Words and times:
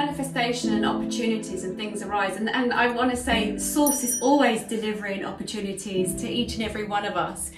manifestation 0.00 0.72
and 0.72 0.86
opportunities 0.86 1.64
and 1.64 1.76
things 1.76 2.02
arise. 2.02 2.36
And, 2.36 2.48
and 2.48 2.72
i 2.72 2.86
want 2.88 3.10
to 3.10 3.16
say 3.16 3.58
source 3.58 4.02
is 4.02 4.14
always 4.20 4.62
delivering 4.62 5.24
opportunities 5.24 6.14
to 6.22 6.26
each 6.28 6.54
and 6.54 6.62
every 6.62 6.86
one 6.96 7.04
of 7.04 7.16
us. 7.16 7.50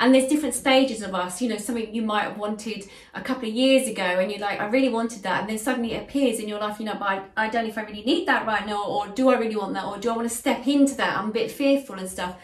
And 0.00 0.12
there's 0.12 0.28
different 0.28 0.56
stages 0.56 1.02
of 1.02 1.14
us 1.14 1.40
you 1.40 1.48
know 1.48 1.56
something 1.56 1.94
you 1.94 2.02
might 2.02 2.24
have 2.28 2.38
wanted 2.46 2.80
a 3.14 3.22
couple 3.28 3.48
of 3.48 3.54
years 3.54 3.86
ago 3.94 4.08
and 4.20 4.26
you're 4.30 4.40
like 4.48 4.58
i 4.60 4.66
really 4.76 4.92
wanted 4.98 5.22
that. 5.22 5.42
And 5.42 5.48
then 5.50 5.58
suddenly 5.58 5.92
it 5.96 6.02
appears 6.04 6.40
in 6.40 6.48
your 6.48 6.60
life 6.66 6.80
you 6.80 6.86
know 6.86 6.98
but 7.02 7.08
I, 7.14 7.16
I 7.36 7.48
don't 7.48 7.62
know 7.64 7.70
if 7.74 7.78
i 7.78 7.84
really 7.90 8.06
need 8.12 8.26
that 8.26 8.44
right 8.52 8.66
now 8.66 8.82
or 8.94 9.06
do 9.20 9.28
i 9.32 9.36
really 9.38 9.58
want 9.62 9.74
that? 9.74 9.84
Or 9.84 9.96
do 9.98 10.10
i 10.10 10.16
want 10.16 10.28
to 10.28 10.36
step 10.42 10.66
into 10.66 10.94
that? 10.96 11.16
I'm 11.18 11.28
a 11.30 11.36
bit 11.40 11.50
fearful 11.50 11.96
and 12.02 12.08
stuff. 12.08 12.34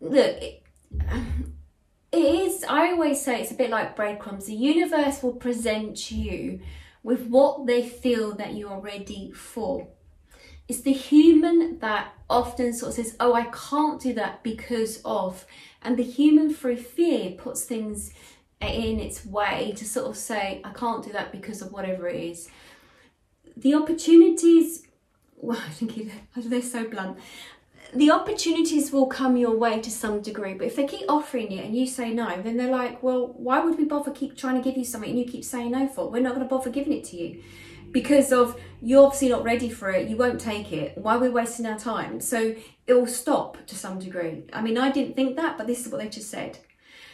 Look 0.00 0.36
it, 0.48 0.62
it 2.12 2.26
is 2.42 2.64
i 2.64 2.90
always 2.90 3.22
say 3.24 3.40
it's 3.40 3.52
a 3.52 3.60
bit 3.62 3.70
like 3.70 3.96
breadcrumbs. 3.96 4.46
The 4.46 4.60
universe 4.74 5.22
will 5.22 5.38
present 5.46 6.10
you 6.10 6.60
with 7.02 7.26
what 7.26 7.66
they 7.66 7.88
feel 7.88 8.34
that 8.34 8.54
you 8.54 8.68
are 8.68 8.80
ready 8.80 9.30
for. 9.32 9.88
It's 10.68 10.82
the 10.82 10.92
human 10.92 11.78
that 11.80 12.12
often 12.30 12.72
sort 12.72 12.90
of 12.90 12.94
says 12.94 13.16
oh 13.18 13.34
i 13.34 13.42
can't 13.52 14.00
do 14.00 14.14
that 14.14 14.42
because 14.44 15.02
of 15.04 15.44
and 15.82 15.98
the 15.98 16.04
human 16.04 16.54
through 16.54 16.76
fear 16.76 17.32
puts 17.32 17.64
things 17.64 18.14
in 18.60 19.00
its 19.00 19.26
way 19.26 19.72
to 19.76 19.84
sort 19.84 20.06
of 20.06 20.16
say 20.16 20.60
i 20.64 20.70
can't 20.70 21.04
do 21.04 21.12
that 21.12 21.32
because 21.32 21.60
of 21.60 21.72
whatever 21.72 22.06
it 22.08 22.22
is. 22.22 22.48
The 23.56 23.74
opportunities 23.74 24.86
well 25.36 25.60
i 25.66 25.70
think 25.70 26.12
they're 26.36 26.62
so 26.62 26.88
blunt 26.88 27.18
the 27.94 28.10
opportunities 28.10 28.92
will 28.92 29.06
come 29.06 29.36
your 29.36 29.56
way 29.56 29.80
to 29.80 29.90
some 29.90 30.20
degree, 30.20 30.54
but 30.54 30.66
if 30.66 30.76
they 30.76 30.86
keep 30.86 31.08
offering 31.08 31.50
it 31.52 31.64
and 31.64 31.76
you 31.76 31.86
say 31.86 32.12
no, 32.12 32.40
then 32.40 32.56
they're 32.56 32.70
like, 32.70 33.02
well, 33.02 33.32
why 33.36 33.60
would 33.60 33.78
we 33.78 33.84
bother 33.84 34.10
keep 34.10 34.36
trying 34.36 34.56
to 34.56 34.62
give 34.62 34.76
you 34.76 34.84
something 34.84 35.10
and 35.10 35.18
you 35.18 35.24
keep 35.24 35.44
saying 35.44 35.70
no 35.72 35.88
for? 35.88 36.10
We're 36.10 36.22
not 36.22 36.34
going 36.34 36.46
to 36.46 36.54
bother 36.54 36.70
giving 36.70 36.92
it 36.92 37.04
to 37.04 37.16
you 37.16 37.42
because 37.90 38.32
of 38.32 38.60
you're 38.80 39.04
obviously 39.04 39.28
not 39.28 39.42
ready 39.42 39.68
for 39.68 39.90
it. 39.90 40.08
You 40.08 40.16
won't 40.16 40.40
take 40.40 40.72
it. 40.72 40.96
Why 40.96 41.16
are 41.16 41.18
we 41.18 41.28
wasting 41.28 41.66
our 41.66 41.78
time? 41.78 42.20
So 42.20 42.54
it 42.86 42.94
will 42.94 43.06
stop 43.06 43.56
to 43.66 43.74
some 43.74 43.98
degree. 43.98 44.44
I 44.52 44.62
mean, 44.62 44.78
I 44.78 44.90
didn't 44.90 45.16
think 45.16 45.36
that, 45.36 45.58
but 45.58 45.66
this 45.66 45.84
is 45.84 45.92
what 45.92 46.00
they 46.00 46.08
just 46.08 46.30
said. 46.30 46.58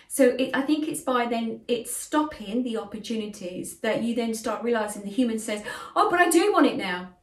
So 0.08 0.36
it, 0.38 0.50
I 0.54 0.62
think 0.62 0.88
it's 0.88 1.00
by 1.00 1.26
then 1.26 1.62
it's 1.68 1.94
stopping 1.94 2.62
the 2.62 2.76
opportunities 2.78 3.78
that 3.80 4.02
you 4.02 4.14
then 4.14 4.34
start 4.34 4.62
realizing 4.62 5.02
the 5.02 5.10
human 5.10 5.38
says, 5.38 5.62
oh, 5.94 6.10
but 6.10 6.20
I 6.20 6.30
do 6.30 6.52
want 6.52 6.66
it 6.66 6.76
now. 6.76 7.15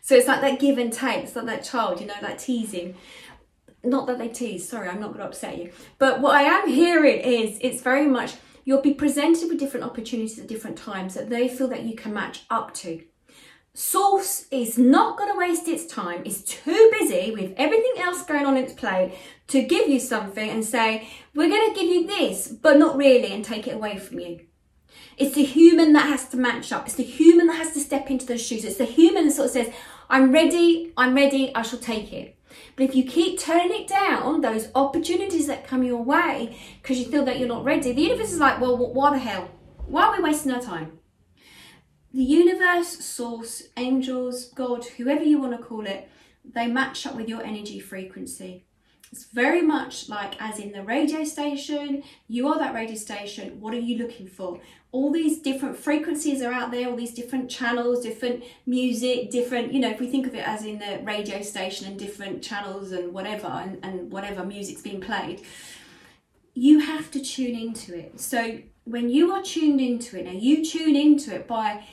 So 0.00 0.14
it's 0.14 0.28
like 0.28 0.40
that 0.40 0.60
give 0.60 0.78
and 0.78 0.92
take. 0.92 1.24
It's 1.24 1.36
like 1.36 1.46
that 1.46 1.64
child, 1.64 2.00
you 2.00 2.06
know, 2.06 2.14
that 2.20 2.38
teasing. 2.38 2.96
Not 3.84 4.06
that 4.08 4.18
they 4.18 4.28
tease, 4.28 4.68
sorry, 4.68 4.88
I'm 4.88 5.00
not 5.00 5.08
going 5.08 5.20
to 5.20 5.26
upset 5.26 5.58
you. 5.58 5.70
But 5.98 6.20
what 6.20 6.34
I 6.34 6.42
am 6.42 6.68
hearing 6.68 7.20
is 7.20 7.58
it's 7.60 7.82
very 7.82 8.06
much 8.06 8.34
you'll 8.64 8.82
be 8.82 8.92
presented 8.92 9.48
with 9.48 9.58
different 9.58 9.86
opportunities 9.86 10.38
at 10.38 10.46
different 10.46 10.76
times 10.76 11.14
that 11.14 11.30
they 11.30 11.48
feel 11.48 11.68
that 11.68 11.84
you 11.84 11.94
can 11.94 12.12
match 12.12 12.44
up 12.50 12.74
to. 12.74 13.02
Source 13.72 14.46
is 14.50 14.76
not 14.76 15.16
going 15.16 15.32
to 15.32 15.38
waste 15.38 15.68
its 15.68 15.86
time, 15.86 16.22
it's 16.24 16.42
too 16.42 16.90
busy 16.98 17.30
with 17.30 17.54
everything 17.56 17.94
else 17.98 18.24
going 18.24 18.44
on 18.44 18.56
in 18.56 18.64
its 18.64 18.72
plate 18.72 19.14
to 19.46 19.62
give 19.62 19.88
you 19.88 20.00
something 20.00 20.50
and 20.50 20.64
say, 20.64 21.08
We're 21.32 21.48
going 21.48 21.72
to 21.72 21.80
give 21.80 21.88
you 21.88 22.06
this, 22.06 22.48
but 22.48 22.76
not 22.76 22.96
really, 22.96 23.32
and 23.32 23.44
take 23.44 23.68
it 23.68 23.76
away 23.76 23.96
from 23.98 24.18
you. 24.18 24.47
It's 25.18 25.34
the 25.34 25.44
human 25.44 25.92
that 25.94 26.06
has 26.06 26.28
to 26.28 26.36
match 26.36 26.72
up. 26.72 26.86
It's 26.86 26.94
the 26.94 27.02
human 27.02 27.48
that 27.48 27.56
has 27.56 27.72
to 27.72 27.80
step 27.80 28.08
into 28.10 28.24
those 28.24 28.44
shoes. 28.44 28.64
It's 28.64 28.76
the 28.76 28.84
human 28.84 29.26
that 29.26 29.32
sort 29.32 29.46
of 29.46 29.52
says, 29.52 29.72
I'm 30.08 30.30
ready, 30.30 30.92
I'm 30.96 31.14
ready, 31.14 31.52
I 31.54 31.62
shall 31.62 31.80
take 31.80 32.12
it. 32.12 32.36
But 32.76 32.84
if 32.84 32.94
you 32.94 33.04
keep 33.04 33.38
turning 33.38 33.82
it 33.82 33.88
down, 33.88 34.40
those 34.40 34.68
opportunities 34.74 35.48
that 35.48 35.66
come 35.66 35.82
your 35.82 36.02
way 36.02 36.56
because 36.80 36.98
you 36.98 37.06
feel 37.06 37.24
that 37.24 37.38
you're 37.38 37.48
not 37.48 37.64
ready, 37.64 37.92
the 37.92 38.02
universe 38.02 38.32
is 38.32 38.38
like, 38.38 38.60
well, 38.60 38.76
what 38.76 39.12
the 39.12 39.18
hell? 39.18 39.50
Why 39.86 40.04
are 40.04 40.16
we 40.16 40.22
wasting 40.22 40.52
our 40.52 40.62
time? 40.62 40.98
The 42.14 42.22
universe, 42.22 43.04
source, 43.04 43.64
angels, 43.76 44.46
God, 44.46 44.84
whoever 44.84 45.24
you 45.24 45.40
want 45.40 45.56
to 45.58 45.62
call 45.62 45.86
it, 45.86 46.08
they 46.44 46.66
match 46.66 47.06
up 47.06 47.16
with 47.16 47.28
your 47.28 47.42
energy 47.42 47.80
frequency. 47.80 48.64
It's 49.10 49.24
very 49.24 49.62
much 49.62 50.08
like 50.08 50.40
as 50.40 50.58
in 50.58 50.72
the 50.72 50.82
radio 50.82 51.24
station, 51.24 52.02
you 52.28 52.48
are 52.48 52.58
that 52.58 52.74
radio 52.74 52.96
station. 52.96 53.60
What 53.60 53.72
are 53.74 53.78
you 53.78 53.98
looking 53.98 54.26
for? 54.26 54.60
All 54.92 55.12
these 55.12 55.40
different 55.40 55.76
frequencies 55.76 56.42
are 56.42 56.52
out 56.52 56.70
there, 56.70 56.88
all 56.88 56.96
these 56.96 57.14
different 57.14 57.50
channels, 57.50 58.02
different 58.02 58.44
music, 58.66 59.30
different, 59.30 59.72
you 59.72 59.80
know, 59.80 59.90
if 59.90 60.00
we 60.00 60.10
think 60.10 60.26
of 60.26 60.34
it 60.34 60.46
as 60.46 60.64
in 60.64 60.78
the 60.78 61.00
radio 61.04 61.42
station 61.42 61.86
and 61.86 61.98
different 61.98 62.42
channels 62.42 62.92
and 62.92 63.12
whatever, 63.12 63.46
and, 63.46 63.78
and 63.82 64.10
whatever 64.10 64.44
music's 64.44 64.82
being 64.82 65.00
played, 65.00 65.42
you 66.54 66.80
have 66.80 67.10
to 67.10 67.20
tune 67.20 67.54
into 67.54 67.96
it. 67.96 68.18
So 68.20 68.60
when 68.84 69.10
you 69.10 69.32
are 69.32 69.42
tuned 69.42 69.80
into 69.80 70.18
it, 70.18 70.24
now 70.24 70.32
you 70.32 70.64
tune 70.64 70.96
into 70.96 71.34
it 71.34 71.46
by 71.46 71.84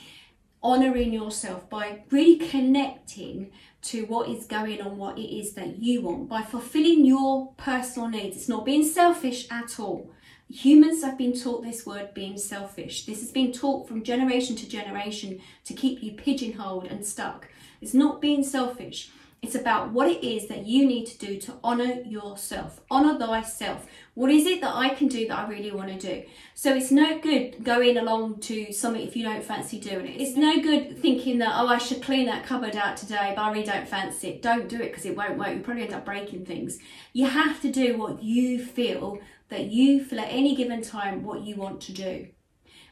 honoring 0.62 1.12
yourself, 1.12 1.68
by 1.70 2.02
really 2.10 2.36
connecting 2.36 3.50
to 3.82 4.04
what 4.06 4.28
is 4.28 4.46
going 4.46 4.80
on, 4.80 4.96
what 4.96 5.18
it 5.18 5.32
is 5.32 5.52
that 5.52 5.78
you 5.78 6.02
want, 6.02 6.28
by 6.28 6.42
fulfilling 6.42 7.04
your 7.04 7.52
personal 7.56 8.08
needs. 8.08 8.36
It's 8.36 8.48
not 8.48 8.64
being 8.64 8.84
selfish 8.84 9.46
at 9.50 9.78
all. 9.78 10.10
Humans 10.48 11.02
have 11.02 11.18
been 11.18 11.38
taught 11.38 11.64
this 11.64 11.84
word 11.84 12.14
being 12.14 12.38
selfish. 12.38 13.04
This 13.04 13.20
has 13.20 13.30
been 13.32 13.52
taught 13.52 13.88
from 13.88 14.04
generation 14.04 14.54
to 14.56 14.68
generation 14.68 15.40
to 15.64 15.74
keep 15.74 16.02
you 16.02 16.12
pigeonholed 16.12 16.86
and 16.86 17.04
stuck. 17.04 17.48
It's 17.80 17.94
not 17.94 18.20
being 18.20 18.44
selfish. 18.44 19.10
It's 19.46 19.54
about 19.54 19.92
what 19.92 20.08
it 20.08 20.26
is 20.26 20.48
that 20.48 20.66
you 20.66 20.84
need 20.88 21.06
to 21.06 21.18
do 21.18 21.38
to 21.42 21.52
honor 21.62 22.02
yourself. 22.04 22.80
Honor 22.90 23.16
thyself. 23.16 23.86
What 24.14 24.28
is 24.32 24.44
it 24.44 24.60
that 24.60 24.74
I 24.74 24.88
can 24.88 25.06
do 25.06 25.28
that 25.28 25.38
I 25.38 25.48
really 25.48 25.70
want 25.70 25.88
to 25.88 25.98
do? 25.98 26.28
So 26.56 26.74
it's 26.74 26.90
no 26.90 27.20
good 27.20 27.62
going 27.62 27.96
along 27.96 28.40
to 28.40 28.72
something 28.72 29.06
if 29.06 29.14
you 29.14 29.22
don't 29.22 29.44
fancy 29.44 29.78
doing 29.78 30.08
it. 30.08 30.20
It's 30.20 30.36
no 30.36 30.60
good 30.60 31.00
thinking 31.00 31.38
that, 31.38 31.52
oh, 31.54 31.68
I 31.68 31.78
should 31.78 32.02
clean 32.02 32.26
that 32.26 32.44
cupboard 32.44 32.74
out 32.74 32.96
today, 32.96 33.34
but 33.36 33.42
I 33.42 33.52
really 33.52 33.64
don't 33.64 33.86
fancy 33.86 34.30
it. 34.30 34.42
Don't 34.42 34.68
do 34.68 34.80
it 34.82 34.90
because 34.90 35.06
it 35.06 35.16
won't 35.16 35.38
work. 35.38 35.54
You 35.54 35.60
probably 35.60 35.84
end 35.84 35.94
up 35.94 36.04
breaking 36.04 36.44
things. 36.44 36.80
You 37.12 37.26
have 37.26 37.62
to 37.62 37.70
do 37.70 37.96
what 37.96 38.24
you 38.24 38.60
feel 38.64 39.20
that 39.48 39.66
you 39.66 40.04
feel 40.04 40.18
at 40.18 40.28
any 40.28 40.56
given 40.56 40.82
time 40.82 41.22
what 41.22 41.42
you 41.42 41.54
want 41.54 41.80
to 41.82 41.92
do. 41.92 42.26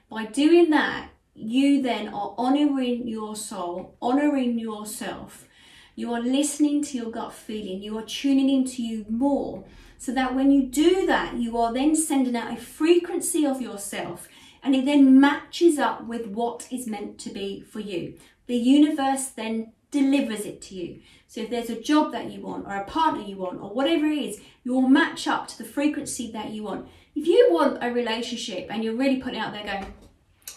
By 0.09 0.27
doing 0.27 0.71
that, 0.71 1.09
you 1.35 1.83
then 1.83 2.07
are 2.15 2.33
honoring 2.39 3.09
your 3.09 3.35
soul, 3.35 3.97
honoring 4.01 4.57
yourself 4.57 5.49
you 5.95 6.13
are 6.13 6.21
listening 6.21 6.83
to 6.85 6.97
your 6.97 7.11
gut 7.11 7.33
feeling. 7.33 7.83
You 7.83 7.97
are 7.99 8.05
tuning 8.05 8.51
into 8.51 8.83
you 8.83 9.07
more. 9.09 9.65
So 9.99 10.13
that 10.13 10.35
when 10.35 10.51
you 10.51 10.65
do 10.65 11.07
that, 11.07 11.35
you 11.35 11.57
are 11.57 11.73
then 11.73 11.95
sending 11.97 12.37
out 12.37 12.53
a 12.53 12.61
frequency 12.61 13.47
of 13.47 13.63
yourself 13.63 14.29
and 14.63 14.75
it 14.75 14.85
then 14.85 15.21
matches 15.21 15.79
up 15.79 16.07
with 16.07 16.27
what 16.27 16.67
is 16.71 16.87
meant 16.87 17.19
to 17.21 17.31
be 17.31 17.61
for 17.61 17.81
you. 17.81 18.15
The 18.47 18.57
universe 18.57 19.27
then 19.29 19.73
delivers 19.91 20.45
it 20.45 20.61
to 20.63 20.75
you. 20.75 21.01
So 21.29 21.43
if 21.43 21.51
there's 21.51 21.71
a 21.71 21.81
job 21.81 22.13
that 22.13 22.31
you 22.31 22.41
want 22.41 22.67
or 22.67 22.75
a 22.75 22.85
partner 22.85 23.23
you 23.23 23.37
want 23.37 23.61
or 23.61 23.71
whatever 23.71 24.07
it 24.07 24.19
is, 24.19 24.41
you 24.65 24.75
will 24.75 24.89
match 24.89 25.29
up 25.29 25.47
to 25.49 25.59
the 25.59 25.65
frequency 25.65 26.31
that 26.33 26.51
you 26.51 26.65
want. 26.65 26.89
If 27.15 27.27
you 27.27 27.49
want 27.51 27.79
a 27.83 27.93
relationship 27.93 28.67
and 28.71 28.83
you're 28.83 28.97
really 28.97 29.21
putting 29.21 29.39
out 29.39 29.53
there 29.53 29.65
going, 29.65 29.95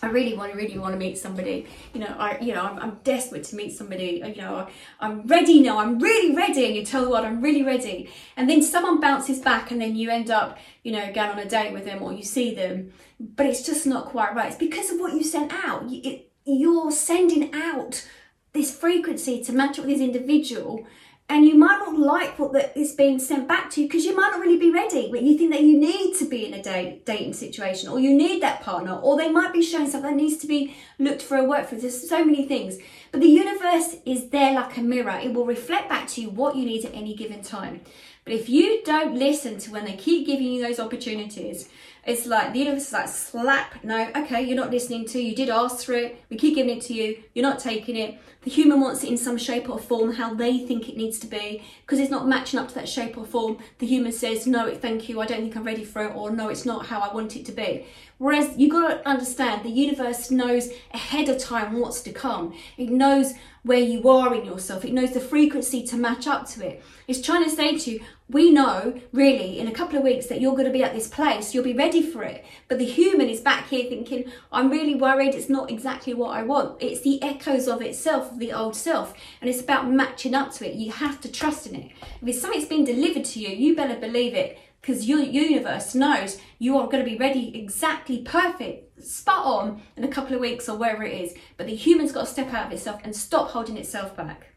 I 0.02 0.08
really 0.08 0.36
want 0.36 0.52
to 0.52 0.58
really 0.58 0.78
want 0.78 0.94
to 0.94 1.00
meet 1.00 1.18
somebody. 1.18 1.66
You 1.94 2.02
know, 2.02 2.16
I 2.18 2.40
you 2.40 2.54
know 2.54 2.62
I'm, 2.62 2.80
I'm 2.80 2.96
desperate 3.04 3.44
to 3.46 3.56
meet 3.56 3.74
somebody. 3.76 4.22
You 4.26 4.42
know, 4.42 4.68
I, 5.00 5.06
am 5.06 5.26
ready 5.26 5.60
now. 5.62 5.80
I'm 5.80 6.00
really 6.00 6.36
ready, 6.36 6.66
and 6.66 6.76
you 6.76 6.86
tell 6.86 7.04
the 7.04 7.10
world 7.10 7.26
I'm 7.26 7.42
really 7.42 7.64
ready. 7.64 8.10
And 8.36 8.50
then 8.50 8.62
someone 8.62 9.00
bounces 9.00 9.40
back, 9.40 9.72
and 9.72 9.82
then 9.82 9.96
you 9.96 10.10
end 10.10 10.30
up 10.30 10.58
you 10.84 10.92
know 10.92 11.12
going 11.14 11.32
on 11.32 11.40
a 11.40 11.50
date 11.50 11.74
with 11.74 11.86
them, 11.86 12.04
or 12.04 12.14
you 12.14 12.24
see 12.24 12.54
them, 12.54 12.94
but 13.20 13.46
it's 13.46 13.66
just 13.66 13.88
not 13.88 14.06
quite 14.06 14.36
right. 14.36 14.48
It's 14.48 14.56
because 14.56 14.92
of 14.92 15.00
what 15.00 15.14
you 15.14 15.24
sent 15.24 15.52
out. 15.54 15.84
It, 15.88 16.32
you're 16.46 16.92
sending 16.92 17.54
out 17.54 18.08
this 18.54 18.76
frequency 18.76 19.44
to 19.44 19.52
match 19.52 19.78
up 19.78 19.86
with 19.86 19.98
this 19.98 20.02
individual 20.02 20.88
and 21.30 21.46
you 21.46 21.56
might 21.56 21.80
not 21.80 21.98
like 21.98 22.40
what 22.40 22.54
that 22.54 22.78
is 22.78 22.94
being 22.94 23.20
sent 23.20 23.48
back 23.48 23.70
to 23.70 23.82
you 23.82 23.88
because 23.88 24.06
you 24.06 24.16
might 24.16 24.32
not 24.32 24.40
really 24.40 24.58
be 24.58 24.72
ready 24.72 25.10
but 25.12 25.22
you 25.22 25.38
think 25.38 25.52
that 25.52 25.62
you 25.62 25.78
need 25.78 26.16
to 26.16 26.26
be 26.26 26.46
in 26.46 26.54
a 26.54 26.64
date, 26.64 27.06
dating 27.06 27.34
situation 27.34 27.90
or 27.90 28.00
you 28.00 28.16
need 28.16 28.42
that 28.42 28.62
partner 28.62 28.96
or 28.96 29.18
they 29.18 29.30
might 29.30 29.52
be 29.52 29.62
showing 29.62 29.90
something 29.90 30.12
that 30.12 30.16
needs 30.16 30.38
to 30.38 30.48
be 30.48 30.76
looked 31.00 31.22
for 31.22 31.38
a 31.38 31.44
work 31.44 31.68
for. 31.68 31.76
There's 31.76 32.08
so 32.08 32.24
many 32.24 32.48
things. 32.48 32.78
But 33.12 33.22
the 33.22 33.28
universe 33.28 33.98
is 34.06 34.30
there 34.30 34.54
like 34.54 34.78
a 34.78 34.82
mirror. 34.82 35.20
It 35.22 35.34
will 35.34 35.46
reflect 35.46 35.90
back 35.90 36.08
to 36.10 36.22
you 36.22 36.30
what 36.30 36.56
you 36.56 36.66
need 36.66 36.86
at 36.86 36.94
any 36.94 37.14
given 37.14 37.42
time. 37.42 37.82
But 38.24 38.34
if 38.34 38.50
you 38.50 38.82
don't 38.84 39.16
listen 39.16 39.58
to 39.60 39.72
when 39.72 39.86
they 39.86 39.96
keep 39.96 40.28
giving 40.28 40.52
you 40.52 40.62
those 40.62 40.80
opportunities 40.80 41.70
it's 42.08 42.26
like 42.26 42.54
the 42.54 42.60
universe 42.60 42.88
is 42.88 42.94
like 42.94 43.08
slap 43.08 43.84
no 43.84 44.10
okay 44.16 44.42
you're 44.42 44.56
not 44.56 44.72
listening 44.72 45.06
to 45.06 45.22
you 45.22 45.36
did 45.36 45.50
ask 45.50 45.86
for 45.86 45.94
it 45.94 46.24
we 46.30 46.38
keep 46.38 46.56
giving 46.56 46.76
it 46.76 46.82
to 46.82 46.94
you 46.94 47.22
you're 47.36 47.44
not 47.44 47.60
taking 47.60 47.98
it 47.98 48.18
the 48.44 48.50
human 48.50 48.80
wants 48.80 49.04
it 49.04 49.10
in 49.10 49.18
some 49.18 49.38
shape 49.38 49.70
or 49.70 49.78
form 49.78 50.14
how 50.14 50.34
they 50.34 50.58
think 50.58 50.88
it 50.88 50.96
needs 50.96 51.20
to 51.20 51.28
be 51.28 51.62
because 51.82 52.00
it's 52.00 52.10
not 52.10 52.26
matching 52.26 52.58
up 52.58 52.70
to 52.70 52.74
that 52.74 52.88
shape 52.88 53.18
or 53.18 53.26
form 53.26 53.58
the 53.80 53.86
human 53.86 54.12
says 54.12 54.48
no 54.48 54.74
thank 54.74 55.10
you 55.10 55.20
i 55.20 55.26
don't 55.26 55.42
think 55.42 55.58
i'm 55.58 55.66
ready 55.66 55.84
for 55.84 56.06
it 56.06 56.16
or 56.16 56.32
no 56.32 56.48
it's 56.48 56.66
not 56.66 56.86
how 56.86 57.02
i 57.02 57.14
want 57.14 57.36
it 57.36 57.46
to 57.46 57.52
be 57.52 57.86
whereas 58.20 58.58
you 58.58 58.70
got 58.70 58.88
to 58.88 59.08
understand 59.08 59.64
the 59.64 59.70
universe 59.70 60.32
knows 60.32 60.70
ahead 60.94 61.28
of 61.28 61.38
time 61.38 61.78
what's 61.78 62.02
to 62.02 62.12
come 62.12 62.56
it 62.78 62.90
knows 62.90 63.34
where 63.68 63.80
you 63.80 64.08
are 64.10 64.34
in 64.34 64.46
yourself. 64.46 64.86
It 64.86 64.94
knows 64.94 65.12
the 65.12 65.20
frequency 65.20 65.86
to 65.88 65.98
match 65.98 66.26
up 66.26 66.48
to 66.52 66.66
it. 66.66 66.84
It's 67.08 67.22
trying 67.22 67.44
to 67.44 67.50
say 67.50 67.78
to 67.78 67.92
you, 67.92 68.00
we 68.30 68.52
know 68.52 69.00
really 69.14 69.58
in 69.58 69.68
a 69.68 69.72
couple 69.72 69.98
of 69.98 70.04
weeks 70.04 70.28
that 70.28 70.42
you're 70.42 70.54
going 70.54 70.66
to 70.66 70.72
be 70.72 70.84
at 70.84 70.94
this 70.94 71.08
place, 71.08 71.54
you'll 71.54 71.64
be 71.64 71.74
ready 71.74 72.02
for 72.02 72.24
it. 72.24 72.44
But 72.68 72.78
the 72.78 72.86
human 72.86 73.30
is 73.30 73.40
back 73.40 73.70
here 73.70 73.90
thinking, 73.90 74.32
I'm 74.52 74.70
really 74.70 74.96
worried, 74.96 75.34
it's 75.34 75.50
not 75.50 75.72
exactly 75.72 76.14
what 76.14 76.36
I 76.36 76.44
want. 76.44 76.82
It's 76.82 77.02
the 77.02 77.22
echoes 77.24 77.68
of 77.68 77.82
itself, 77.82 78.32
of 78.32 78.40
the 78.40 78.52
old 78.52 78.76
self, 78.76 79.14
and 79.40 79.50
it's 79.50 79.62
about 79.62 79.90
matching 79.90 80.36
up 80.36 80.52
to 80.54 80.70
it. 80.70 80.76
You 80.76 80.92
have 80.92 81.22
to 81.22 81.32
trust 81.32 81.68
in 81.68 81.76
it. 81.76 81.92
If 82.22 82.28
it's 82.28 82.42
something's 82.42 82.66
been 82.66 82.84
delivered 82.84 83.26
to 83.26 83.40
you, 83.40 83.50
you 83.50 83.76
better 83.76 83.96
believe 83.96 84.34
it 84.34 84.60
because 84.82 85.08
your 85.08 85.20
universe 85.20 85.96
knows 85.96 86.40
you 86.60 86.78
are 86.78 86.88
going 86.88 87.04
to 87.04 87.10
be 87.10 87.18
ready 87.18 87.58
exactly 87.58 88.20
perfect, 88.20 89.04
spot 89.04 89.46
on 89.46 89.82
in 89.96 90.04
a 90.04 90.08
couple 90.08 90.34
of 90.34 90.42
weeks 90.42 90.68
or 90.70 90.78
wherever 90.78 91.04
it 91.04 91.20
is. 91.20 91.34
But 91.56 91.68
the 91.68 91.76
human's 91.76 92.12
got 92.12 92.26
to 92.26 92.32
step 92.32 92.54
out 92.54 92.68
of 92.68 92.74
itself 92.74 93.02
and 93.04 93.16
stop 93.16 93.52
holding 93.52 93.78
itself 93.78 94.16
back. 94.16 94.48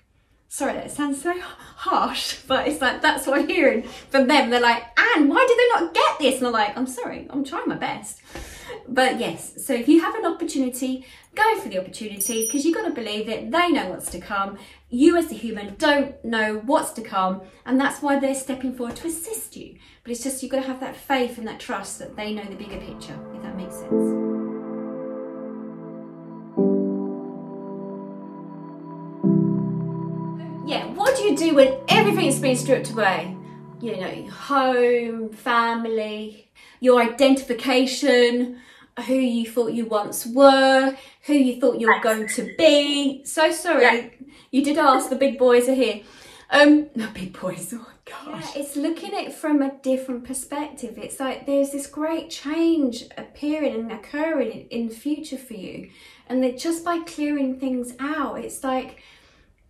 Sorry, 0.53 0.73
that 0.73 0.91
sounds 0.91 1.23
so 1.23 1.33
harsh, 1.77 2.41
but 2.49 2.67
it's 2.67 2.81
like 2.81 3.01
that's 3.01 3.25
what 3.25 3.39
I'm 3.39 3.49
hearing 3.49 3.85
from 3.85 4.27
them. 4.27 4.51
They're 4.51 4.61
like, 4.61 4.83
Anne, 4.99 5.29
why 5.29 5.47
did 5.47 5.57
they 5.57 5.81
not 5.81 5.95
get 5.95 6.19
this? 6.19 6.39
And 6.39 6.49
I'm 6.49 6.53
like, 6.53 6.77
I'm 6.77 6.89
sorry, 6.89 7.29
I'm 7.31 7.45
trying 7.45 7.69
my 7.69 7.77
best. 7.77 8.21
But 8.89 9.21
yes, 9.21 9.65
so 9.65 9.73
if 9.75 9.87
you 9.89 10.01
have 10.01 10.17
an 10.17 10.27
opportunity, 10.27 11.07
go 11.37 11.61
for 11.61 11.69
the 11.69 11.79
opportunity 11.79 12.47
because 12.47 12.65
you've 12.65 12.75
got 12.75 12.89
to 12.89 12.93
believe 12.93 13.29
it. 13.29 13.53
They 13.53 13.69
know 13.71 13.91
what's 13.91 14.11
to 14.11 14.21
come. 14.21 14.59
You, 14.89 15.17
as 15.17 15.29
the 15.29 15.37
human, 15.37 15.77
don't 15.77 16.23
know 16.25 16.61
what's 16.65 16.91
to 16.95 17.03
come, 17.03 17.43
and 17.65 17.79
that's 17.79 18.03
why 18.03 18.19
they're 18.19 18.35
stepping 18.35 18.75
forward 18.75 18.97
to 18.97 19.07
assist 19.07 19.57
you. 19.57 19.79
But 20.03 20.11
it's 20.11 20.25
just 20.25 20.43
you've 20.43 20.51
got 20.51 20.63
to 20.63 20.67
have 20.67 20.81
that 20.81 20.97
faith 20.97 21.39
and 21.39 21.47
that 21.47 21.61
trust 21.61 22.01
that 22.01 22.17
they 22.17 22.35
know 22.35 22.45
the 22.45 22.57
bigger 22.57 22.79
picture, 22.79 23.17
if 23.37 23.43
that 23.43 23.57
makes 23.57 23.77
sense. 23.77 24.20
Do 31.21 31.27
you 31.27 31.37
do 31.37 31.55
when 31.55 31.79
everything's 31.89 32.39
been 32.39 32.57
stripped 32.57 32.91
away? 32.91 33.37
You 33.81 34.01
know, 34.01 34.27
home, 34.31 35.31
family, 35.31 36.51
your 36.81 37.03
identification, 37.03 38.59
who 39.07 39.15
you 39.15 39.47
thought 39.51 39.73
you 39.73 39.85
once 39.85 40.27
were, 40.27 40.97
who 41.23 41.35
you 41.35 41.61
thought 41.61 41.79
you 41.79 41.89
were 41.89 42.01
going 42.01 42.27
to 42.29 42.55
be. 42.57 43.25
So 43.25 43.53
sorry, 43.53 43.83
yeah. 43.83 44.09
you 44.51 44.65
did 44.65 44.79
ask, 44.79 45.11
the 45.11 45.17
big 45.17 45.39
boys 45.39 45.69
are 45.69 45.75
here. 45.75 46.03
Um, 46.51 46.89
the 46.97 47.09
big 47.13 47.39
boys, 47.39 47.75
oh 47.77 47.87
gosh. 48.07 48.57
Yeah, 48.57 48.63
it's 48.63 48.77
looking 48.77 49.13
at 49.13 49.25
it 49.25 49.35
from 49.35 49.61
a 49.61 49.77
different 49.83 50.25
perspective. 50.25 50.97
It's 50.97 51.21
like 51.21 51.45
there's 51.45 51.71
this 51.71 51.87
great 51.87 52.31
change 52.31 53.05
appearing 53.19 53.75
and 53.75 53.93
occurring 53.93 54.53
in, 54.53 54.69
in 54.69 54.89
the 54.89 54.95
future 54.95 55.39
for 55.39 55.55
you. 55.55 55.91
And 56.29 56.43
that 56.43 56.59
just 56.59 56.83
by 56.83 57.01
clearing 57.01 57.61
things 57.61 57.95
out, 57.99 58.43
it's 58.43 58.65
like, 58.65 59.03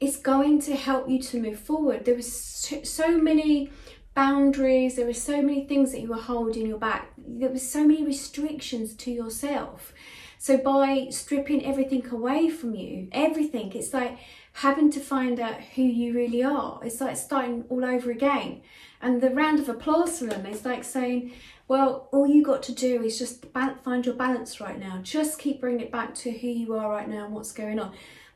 it's 0.01 0.17
going 0.17 0.61
to 0.63 0.75
help 0.75 1.09
you 1.09 1.21
to 1.21 1.41
move 1.41 1.61
forward. 1.61 2.07
There 2.07 2.15
was 2.15 2.33
so, 2.33 3.19
many 3.19 3.71
boundaries, 4.15 4.97
there 4.97 5.07
were 5.07 5.13
so 5.13 5.43
many 5.43 5.67
things 5.67 5.93
that 5.93 6.01
you 6.01 6.09
were 6.09 6.17
holding 6.17 6.67
your 6.67 6.79
back. 6.79 7.13
There 7.19 7.51
was 7.51 7.71
so 7.71 7.87
many 7.87 8.03
restrictions 8.05 8.95
to 8.95 9.11
yourself. 9.11 9.93
So 10.39 10.57
by 10.57 11.09
stripping 11.11 11.67
everything 11.67 12.07
away 12.11 12.49
from 12.49 12.75
you, 12.75 13.09
everything, 13.13 13.73
it's 13.75 13.93
like 13.93 14.19
having 14.55 14.91
to 14.93 15.01
find 15.01 15.39
out 15.39 15.61
who 15.75 15.83
you 15.83 16.15
really 16.15 16.43
are. 16.43 16.81
It's 16.83 17.03
like 17.03 17.19
starting 17.19 17.65
all 17.69 17.85
over 17.85 18.11
again. 18.11 18.63
And 19.03 19.21
the 19.21 19.31
round 19.31 19.61
of 19.61 19.69
applause 19.69 20.19
for 20.19 20.27
them 20.27 20.47
is 20.47 20.65
like 20.65 20.83
saying, 20.83 21.33
well, 21.69 22.09
all 22.11 22.27
you 22.27 22.43
got 22.43 22.63
to 22.65 22.73
do 22.73 23.03
is 23.03 23.19
just 23.19 23.45
find 23.85 24.07
your 24.07 24.15
balance 24.15 24.63
right 24.63 24.79
now. 24.79 24.99
Just 25.03 25.39
keep 25.39 25.61
bringing 25.61 25.83
it 25.83 25.93
back 25.93 26.15
to 26.17 26.31
who 26.31 26.49
you 26.49 26.75
are 26.75 26.91
right 26.91 27.09
now 27.09 27.27
and 27.27 27.35
what's 27.35 27.53
going 27.53 27.79
on 27.79 27.93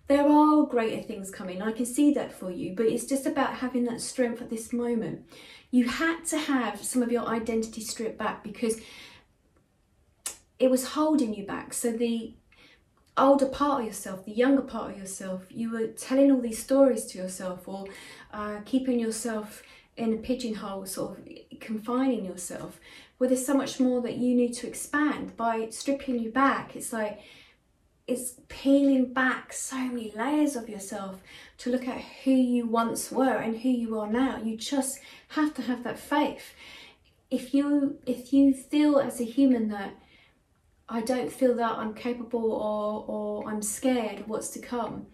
there 0.06 0.28
are 0.28 0.66
greater 0.66 1.02
things 1.02 1.30
coming. 1.30 1.62
I 1.62 1.72
can 1.72 1.86
see 1.86 2.12
that 2.14 2.32
for 2.32 2.50
you, 2.50 2.74
but 2.76 2.86
it's 2.86 3.06
just 3.06 3.26
about 3.26 3.54
having 3.54 3.84
that 3.84 4.00
strength 4.00 4.42
at 4.42 4.50
this 4.50 4.72
moment. 4.72 5.26
You 5.70 5.88
had 5.88 6.24
to 6.26 6.38
have 6.38 6.82
some 6.84 7.02
of 7.02 7.10
your 7.10 7.26
identity 7.26 7.80
stripped 7.80 8.18
back 8.18 8.44
because 8.44 8.80
it 10.58 10.70
was 10.70 10.88
holding 10.88 11.34
you 11.34 11.46
back. 11.46 11.72
So 11.72 11.92
the 11.92 12.34
older 13.16 13.46
part 13.46 13.80
of 13.80 13.86
yourself, 13.86 14.24
the 14.24 14.32
younger 14.32 14.62
part 14.62 14.92
of 14.92 14.98
yourself, 14.98 15.46
you 15.50 15.70
were 15.70 15.86
telling 15.88 16.30
all 16.30 16.40
these 16.40 16.62
stories 16.62 17.06
to 17.06 17.18
yourself 17.18 17.66
or 17.66 17.86
uh, 18.32 18.58
keeping 18.64 18.98
yourself 18.98 19.62
in 19.96 20.12
a 20.12 20.16
pigeonhole, 20.16 20.86
sort 20.86 21.18
of 21.18 21.28
confining 21.60 22.24
yourself. 22.24 22.80
Well, 23.18 23.28
there's 23.28 23.46
so 23.46 23.54
much 23.54 23.78
more 23.78 24.02
that 24.02 24.16
you 24.16 24.34
need 24.34 24.52
to 24.54 24.66
expand 24.66 25.36
by 25.36 25.68
stripping 25.70 26.18
you 26.18 26.30
back. 26.30 26.74
It's 26.74 26.92
like 26.92 27.20
it's 28.06 28.34
peeling 28.48 29.12
back 29.12 29.52
so 29.52 29.76
many 29.76 30.12
layers 30.14 30.56
of 30.56 30.68
yourself 30.68 31.22
to 31.58 31.70
look 31.70 31.88
at 31.88 32.02
who 32.24 32.32
you 32.32 32.66
once 32.66 33.10
were 33.10 33.36
and 33.36 33.58
who 33.60 33.70
you 33.70 33.98
are 33.98 34.10
now. 34.10 34.38
You 34.42 34.56
just 34.56 35.00
have 35.28 35.54
to 35.54 35.62
have 35.62 35.84
that 35.84 35.98
faith. 35.98 36.52
If 37.30 37.54
you 37.54 37.98
if 38.06 38.32
you 38.32 38.52
feel 38.52 38.98
as 38.98 39.20
a 39.20 39.24
human 39.24 39.68
that 39.68 39.94
I 40.88 41.00
don't 41.00 41.32
feel 41.32 41.54
that 41.56 41.78
I'm 41.78 41.94
capable 41.94 42.52
or 42.52 43.04
or 43.08 43.48
I'm 43.48 43.62
scared 43.62 44.20
of 44.20 44.28
what's 44.28 44.50
to 44.50 44.58
come, 44.58 45.06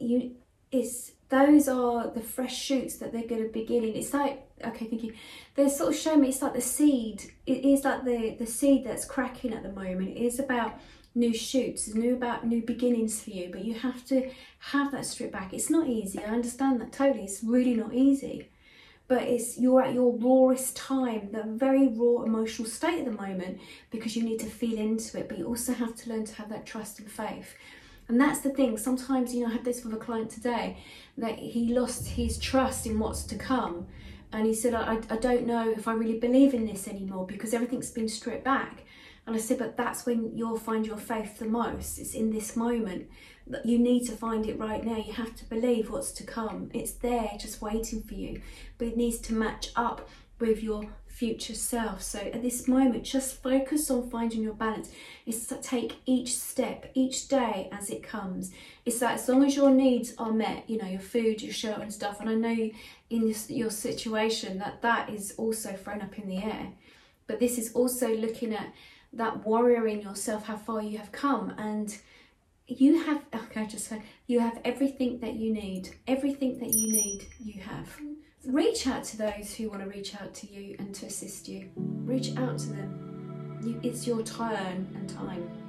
you 0.00 0.34
it's 0.72 1.12
those 1.28 1.68
are 1.68 2.10
the 2.10 2.20
fresh 2.20 2.56
shoots 2.56 2.96
that 2.96 3.12
they're 3.12 3.26
going 3.26 3.42
to 3.42 3.52
begin 3.52 3.84
in. 3.84 3.94
It's 3.94 4.12
like 4.12 4.42
okay, 4.64 4.86
thank 4.86 5.04
you. 5.04 5.14
They're 5.54 5.68
sort 5.68 5.94
of 5.94 5.98
showing 5.98 6.22
me 6.22 6.30
it's 6.30 6.42
like 6.42 6.54
the 6.54 6.60
seed. 6.60 7.22
It 7.46 7.64
is 7.64 7.84
like 7.84 8.04
the 8.04 8.34
the 8.36 8.46
seed 8.46 8.84
that's 8.84 9.04
cracking 9.04 9.54
at 9.54 9.62
the 9.62 9.72
moment. 9.72 10.16
It 10.16 10.22
is 10.22 10.40
about 10.40 10.80
new 11.16 11.32
shoots, 11.32 11.92
new 11.94 12.14
about 12.14 12.46
new 12.46 12.62
beginnings 12.62 13.20
for 13.20 13.30
you, 13.30 13.48
but 13.50 13.64
you 13.64 13.74
have 13.74 14.04
to 14.06 14.30
have 14.58 14.92
that 14.92 15.06
strip 15.06 15.32
back. 15.32 15.52
It's 15.52 15.70
not 15.70 15.88
easy. 15.88 16.18
I 16.18 16.26
understand 16.26 16.80
that 16.80 16.92
totally. 16.92 17.24
It's 17.24 17.42
really 17.42 17.74
not 17.74 17.94
easy. 17.94 18.50
But 19.08 19.22
it's 19.22 19.56
you're 19.56 19.82
at 19.82 19.94
your 19.94 20.16
rawest 20.16 20.76
time, 20.76 21.30
the 21.32 21.44
very 21.44 21.88
raw 21.88 22.22
emotional 22.22 22.68
state 22.68 22.98
at 22.98 23.04
the 23.04 23.12
moment, 23.12 23.60
because 23.90 24.16
you 24.16 24.24
need 24.24 24.40
to 24.40 24.46
feel 24.46 24.78
into 24.78 25.18
it. 25.18 25.28
But 25.28 25.38
you 25.38 25.46
also 25.46 25.72
have 25.72 25.96
to 25.96 26.10
learn 26.10 26.24
to 26.26 26.34
have 26.34 26.50
that 26.50 26.66
trust 26.66 26.98
and 26.98 27.10
faith. 27.10 27.54
And 28.08 28.20
that's 28.20 28.40
the 28.40 28.50
thing. 28.50 28.76
Sometimes, 28.76 29.34
you 29.34 29.40
know, 29.40 29.48
I 29.48 29.52
had 29.54 29.64
this 29.64 29.84
with 29.84 29.94
a 29.94 29.96
client 29.96 30.30
today 30.30 30.76
that 31.16 31.38
he 31.38 31.72
lost 31.72 32.06
his 32.06 32.38
trust 32.38 32.86
in 32.86 32.98
what's 32.98 33.24
to 33.24 33.36
come. 33.36 33.86
And 34.32 34.44
he 34.44 34.54
said, 34.54 34.74
I, 34.74 34.98
I 35.08 35.16
don't 35.16 35.46
know 35.46 35.70
if 35.70 35.88
I 35.88 35.92
really 35.94 36.18
believe 36.18 36.52
in 36.52 36.66
this 36.66 36.86
anymore 36.88 37.26
because 37.26 37.54
everything's 37.54 37.90
been 37.90 38.08
stripped 38.08 38.44
back. 38.44 38.82
And 39.26 39.34
I 39.34 39.38
said, 39.38 39.58
but 39.58 39.76
that's 39.76 40.06
when 40.06 40.36
you'll 40.36 40.58
find 40.58 40.86
your 40.86 40.98
faith 40.98 41.38
the 41.38 41.46
most. 41.46 41.98
It's 41.98 42.14
in 42.14 42.30
this 42.30 42.56
moment 42.56 43.08
that 43.48 43.66
you 43.66 43.78
need 43.78 44.06
to 44.06 44.12
find 44.12 44.46
it 44.46 44.58
right 44.58 44.84
now. 44.84 44.96
You 44.96 45.12
have 45.14 45.34
to 45.36 45.44
believe 45.46 45.90
what's 45.90 46.12
to 46.12 46.24
come. 46.24 46.70
It's 46.72 46.92
there 46.92 47.30
just 47.38 47.60
waiting 47.60 48.02
for 48.02 48.14
you, 48.14 48.40
but 48.78 48.88
it 48.88 48.96
needs 48.96 49.18
to 49.20 49.34
match 49.34 49.70
up 49.74 50.08
with 50.38 50.62
your 50.62 50.84
future 51.08 51.54
self. 51.54 52.02
So 52.02 52.18
at 52.18 52.42
this 52.42 52.68
moment, 52.68 53.02
just 53.04 53.42
focus 53.42 53.90
on 53.90 54.10
finding 54.10 54.42
your 54.42 54.52
balance. 54.52 54.90
It's 55.24 55.46
to 55.46 55.56
take 55.56 55.96
each 56.04 56.36
step, 56.36 56.90
each 56.94 57.28
day 57.28 57.68
as 57.72 57.88
it 57.88 58.02
comes. 58.02 58.52
It's 58.84 59.00
that 59.00 59.14
as 59.14 59.28
long 59.28 59.42
as 59.42 59.56
your 59.56 59.70
needs 59.70 60.12
are 60.18 60.32
met, 60.32 60.68
you 60.68 60.76
know, 60.76 60.86
your 60.86 61.00
food, 61.00 61.40
your 61.40 61.54
shelter 61.54 61.82
and 61.82 61.92
stuff. 61.92 62.20
And 62.20 62.28
I 62.28 62.34
know 62.34 62.70
in 63.08 63.34
your 63.48 63.70
situation 63.70 64.58
that 64.58 64.82
that 64.82 65.08
is 65.08 65.34
also 65.38 65.72
thrown 65.72 66.02
up 66.02 66.18
in 66.18 66.28
the 66.28 66.42
air. 66.42 66.72
But 67.26 67.40
this 67.40 67.58
is 67.58 67.72
also 67.72 68.14
looking 68.14 68.54
at 68.54 68.72
that 69.12 69.44
warrior 69.44 69.86
in 69.86 70.00
yourself 70.00 70.46
how 70.46 70.56
far 70.56 70.82
you 70.82 70.98
have 70.98 71.12
come 71.12 71.54
and 71.58 71.98
you 72.66 73.04
have 73.04 73.24
oh, 73.32 73.40
okay 73.44 73.66
just 73.66 73.86
say 73.86 74.02
you 74.26 74.40
have 74.40 74.58
everything 74.64 75.20
that 75.20 75.34
you 75.34 75.52
need 75.52 75.94
everything 76.06 76.58
that 76.58 76.74
you 76.74 76.92
need 76.92 77.26
you 77.38 77.60
have. 77.62 77.96
Reach 78.44 78.86
out 78.86 79.02
to 79.04 79.16
those 79.18 79.54
who 79.54 79.68
want 79.68 79.82
to 79.82 79.88
reach 79.88 80.14
out 80.20 80.32
to 80.34 80.46
you 80.46 80.76
and 80.78 80.94
to 80.94 81.06
assist 81.06 81.48
you. 81.48 81.68
Reach 81.74 82.36
out 82.36 82.58
to 82.58 82.68
them. 82.68 83.58
You, 83.64 83.80
it's 83.82 84.06
your 84.06 84.22
turn 84.22 84.86
and 84.94 85.08
time 85.08 85.65